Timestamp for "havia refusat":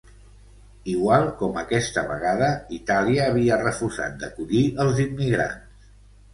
3.29-4.19